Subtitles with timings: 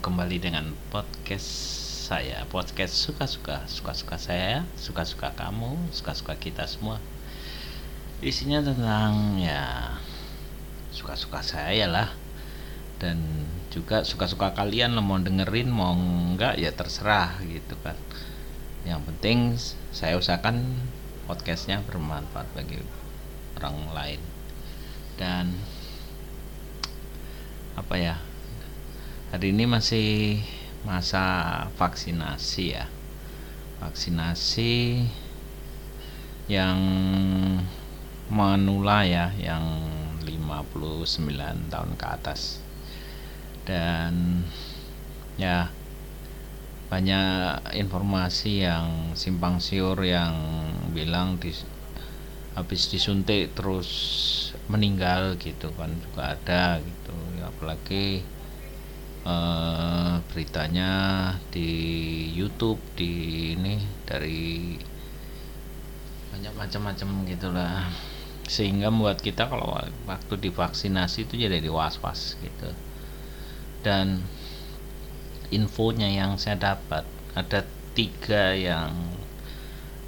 [0.00, 1.44] kembali dengan podcast
[2.08, 2.48] saya.
[2.48, 6.96] Podcast suka-suka suka-suka saya suka-suka kamu suka-suka kita semua.
[8.24, 9.92] Isinya tentang ya
[10.96, 12.08] suka-suka saya lah.
[12.96, 13.20] Dan
[13.68, 18.00] juga suka-suka kalian mau dengerin mau enggak ya terserah gitu kan.
[18.88, 19.38] Yang penting
[19.92, 20.88] saya usahakan
[21.28, 22.80] podcastnya bermanfaat bagi
[23.60, 24.20] orang lain.
[25.20, 25.60] Dan
[27.74, 28.16] apa ya?
[29.34, 30.38] Hari ini masih
[30.86, 31.24] masa
[31.74, 32.86] vaksinasi ya.
[33.82, 35.02] Vaksinasi
[36.46, 36.78] yang
[38.30, 39.64] menula ya yang
[40.22, 42.62] 59 tahun ke atas.
[43.66, 44.44] Dan
[45.34, 45.72] ya
[46.92, 50.36] banyak informasi yang simpang siur yang
[50.94, 51.50] bilang di
[52.54, 53.90] habis disuntik terus
[54.70, 58.24] meninggal gitu kan juga ada gitu apalagi
[59.28, 60.92] uh, beritanya
[61.52, 61.70] di
[62.32, 63.12] YouTube di
[63.56, 64.76] ini dari
[66.32, 67.86] banyak macam-macam gitulah.
[68.44, 72.70] Sehingga membuat kita kalau waktu divaksinasi itu jadi was-was gitu.
[73.80, 74.20] Dan
[75.48, 78.92] infonya yang saya dapat ada tiga yang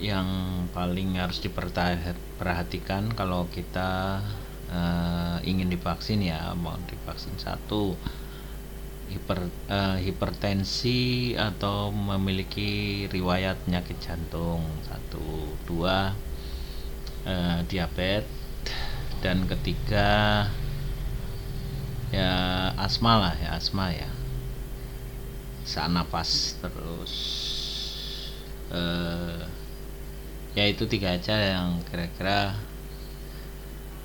[0.00, 0.28] yang
[0.72, 4.24] paling harus diperhatikan kalau kita
[4.70, 7.94] uh, ingin divaksin ya mau divaksin satu.
[9.10, 15.50] Hiper, uh, hipertensi atau memiliki riwayat penyakit jantung satu.
[15.66, 16.14] Dua
[17.26, 18.38] uh, diabetes.
[19.20, 20.48] Dan ketiga
[22.08, 22.32] ya
[22.80, 24.08] asma lah ya asma ya.
[25.66, 27.14] Saat nafas terus.
[28.70, 29.42] Uh,
[30.54, 32.54] ya itu tiga aja yang kira-kira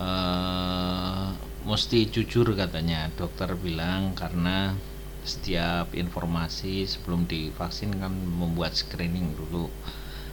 [0.00, 1.36] uh,
[1.68, 3.12] mesti jujur katanya.
[3.14, 4.74] Dokter bilang karena
[5.20, 9.68] setiap informasi sebelum divaksin kan membuat screening dulu.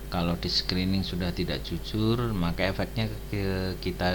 [0.07, 4.07] Kalau di screening sudah tidak jujur maka efeknya ke kita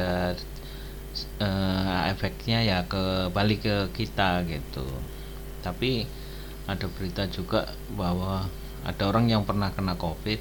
[1.36, 4.88] uh, efeknya ya ke balik ke kita gitu.
[5.60, 6.08] Tapi
[6.64, 8.48] ada berita juga bahwa
[8.82, 10.40] ada orang yang pernah kena covid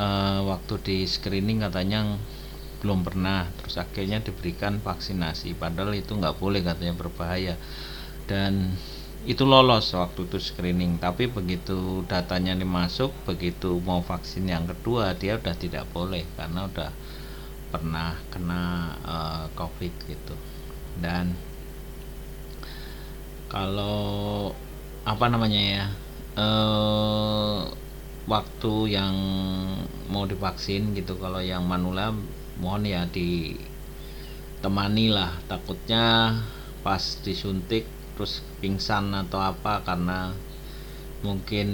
[0.00, 2.16] uh, waktu di screening katanya
[2.80, 3.46] belum pernah.
[3.60, 5.54] Terus akhirnya diberikan vaksinasi.
[5.54, 7.54] Padahal itu nggak boleh katanya berbahaya.
[8.24, 8.74] Dan
[9.28, 10.96] itu lolos waktu itu screening.
[10.98, 16.24] Tapi begitu datanya dimasuk begitu mau vaksin yang kedua dia udah tidak boleh.
[16.34, 16.90] Karena udah
[17.70, 18.64] pernah kena
[19.06, 20.34] uh, covid gitu.
[20.98, 21.36] Dan
[23.50, 24.50] kalau
[25.04, 25.84] apa namanya ya
[26.38, 27.66] uh,
[28.30, 29.14] waktu yang
[30.10, 31.18] mau divaksin gitu.
[31.18, 32.14] Kalau yang manula
[32.60, 36.36] mohon ya ditemani lah takutnya
[36.84, 40.36] pas disuntik terus pingsan atau apa karena
[41.20, 41.68] mungkin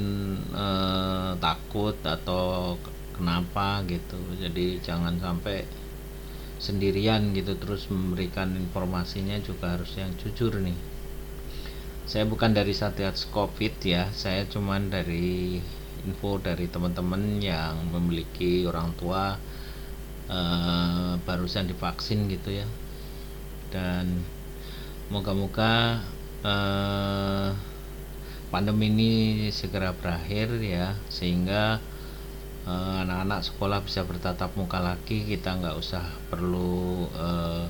[0.54, 2.74] eh, takut atau
[3.14, 4.18] kenapa gitu.
[4.38, 5.66] Jadi jangan sampai
[6.58, 7.54] sendirian gitu.
[7.58, 10.78] Terus memberikan informasinya juga harus yang jujur nih.
[12.06, 14.06] Saya bukan dari Satgas Covid ya.
[14.14, 15.58] Saya cuman dari
[16.06, 19.34] info dari teman-teman yang memiliki orang tua
[20.30, 22.66] eh, barusan divaksin gitu ya.
[23.74, 24.06] Dan
[25.12, 26.02] moga-moga
[26.42, 27.50] eh,
[28.52, 29.12] pandemi ini
[29.60, 31.78] segera berakhir ya sehingga
[32.72, 35.18] eh, anak-anak eh, sekolah bisa bertatap muka lagi.
[35.32, 37.64] Kita nggak usah perlu eh,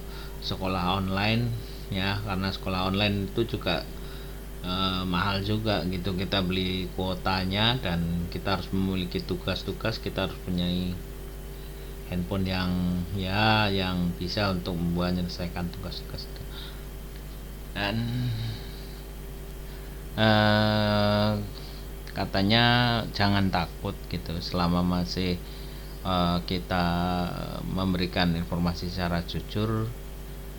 [0.45, 1.43] sekolah online
[1.91, 3.77] ya karena sekolah online itu juga
[4.65, 6.11] eh, mahal juga gitu.
[6.17, 8.01] Kita beli kuotanya dan
[8.33, 10.67] kita harus memiliki tugas-tugas kita harus punya
[12.07, 12.71] handphone yang
[13.19, 16.43] ya yang bisa untuk membuat menyelesaikan tugas-tugas itu.
[17.77, 17.97] Dan
[20.17, 21.37] uh,
[22.17, 22.65] katanya
[23.13, 25.37] jangan takut gitu selama masih
[26.07, 26.87] uh, kita
[27.69, 29.91] memberikan informasi secara jujur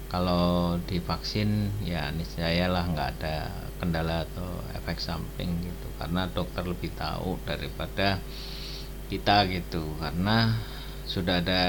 [0.07, 3.51] kalau divaksin ya niscaya lah nggak ada
[3.81, 5.87] kendala atau efek samping gitu.
[5.97, 8.21] Karena dokter lebih tahu daripada
[9.09, 9.83] kita gitu.
[9.99, 10.53] Karena
[11.07, 11.61] sudah ada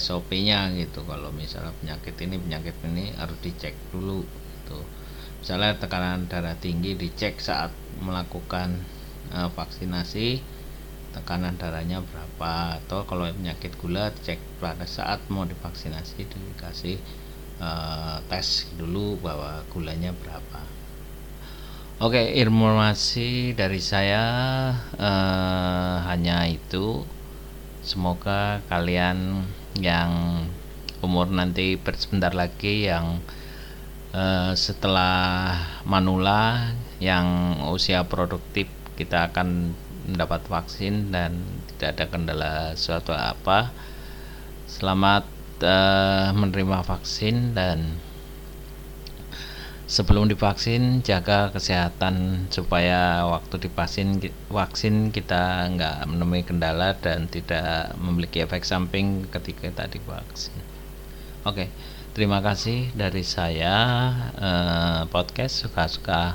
[0.00, 1.04] SOP-nya gitu.
[1.04, 4.80] Kalau misalnya penyakit ini penyakit ini harus dicek dulu gitu.
[5.44, 7.70] Misalnya tekanan darah tinggi dicek saat
[8.00, 8.80] melakukan
[9.36, 10.40] uh, vaksinasi
[11.12, 12.80] tekanan darahnya berapa.
[12.80, 16.96] Atau kalau penyakit gula cek pada saat mau divaksinasi dikasih
[17.60, 20.60] uh, tes dulu bahwa gulanya berapa.
[21.96, 24.24] Oke informasi dari saya
[25.00, 27.15] uh, hanya itu
[27.86, 29.46] semoga kalian
[29.78, 30.42] yang
[31.00, 33.22] umur nanti sebentar lagi yang
[34.16, 35.52] Eh, setelah
[35.84, 36.72] manula
[37.04, 38.64] yang usia produktif
[38.96, 39.76] kita akan
[40.08, 41.36] mendapat vaksin dan
[41.76, 43.76] tidak ada kendala suatu apa.
[44.64, 45.28] Selamat
[45.60, 48.00] uh, menerima vaksin dan
[49.86, 54.18] sebelum divaksin jaga kesehatan supaya waktu divaksin
[54.50, 60.58] vaksin kita nggak menemui kendala dan tidak memiliki efek samping ketika kita divaksin.
[61.46, 61.70] Oke
[62.18, 63.76] terima kasih dari saya
[64.34, 66.34] eh, podcast suka-suka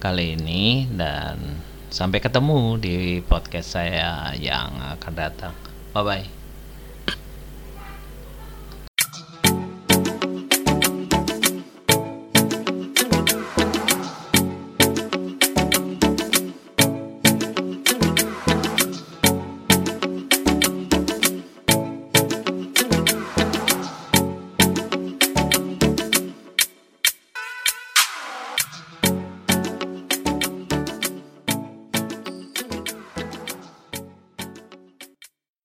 [0.00, 1.60] kali ini dan
[1.92, 5.54] sampai ketemu di podcast saya yang akan datang.
[5.92, 6.37] Bye bye